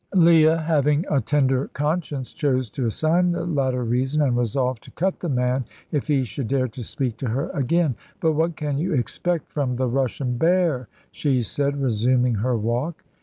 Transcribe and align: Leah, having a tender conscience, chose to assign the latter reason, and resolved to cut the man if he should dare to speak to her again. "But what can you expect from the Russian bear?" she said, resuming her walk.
Leah, 0.15 0.57
having 0.57 1.05
a 1.11 1.21
tender 1.21 1.67
conscience, 1.73 2.33
chose 2.33 2.71
to 2.71 2.87
assign 2.87 3.31
the 3.33 3.45
latter 3.45 3.83
reason, 3.83 4.19
and 4.23 4.35
resolved 4.35 4.83
to 4.83 4.89
cut 4.89 5.19
the 5.19 5.29
man 5.29 5.63
if 5.91 6.07
he 6.07 6.23
should 6.23 6.47
dare 6.47 6.67
to 6.67 6.83
speak 6.83 7.17
to 7.17 7.27
her 7.27 7.51
again. 7.51 7.93
"But 8.19 8.31
what 8.31 8.55
can 8.55 8.79
you 8.79 8.95
expect 8.95 9.51
from 9.51 9.75
the 9.75 9.85
Russian 9.87 10.39
bear?" 10.39 10.87
she 11.11 11.43
said, 11.43 11.79
resuming 11.79 12.33
her 12.41 12.57
walk. 12.57 13.03